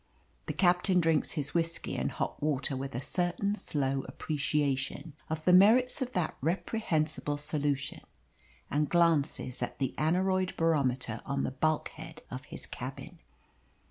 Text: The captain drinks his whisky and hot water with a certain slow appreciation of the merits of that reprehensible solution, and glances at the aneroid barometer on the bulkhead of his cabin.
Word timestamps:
The 0.47 0.53
captain 0.53 0.99
drinks 0.99 1.33
his 1.33 1.53
whisky 1.53 1.95
and 1.95 2.11
hot 2.11 2.41
water 2.41 2.75
with 2.75 2.95
a 2.95 3.03
certain 3.03 3.55
slow 3.55 4.01
appreciation 4.07 5.13
of 5.29 5.45
the 5.45 5.53
merits 5.53 6.01
of 6.01 6.13
that 6.13 6.35
reprehensible 6.41 7.37
solution, 7.37 8.01
and 8.71 8.89
glances 8.89 9.61
at 9.61 9.77
the 9.77 9.93
aneroid 9.99 10.57
barometer 10.57 11.21
on 11.23 11.43
the 11.43 11.51
bulkhead 11.51 12.23
of 12.31 12.45
his 12.45 12.65
cabin. 12.65 13.19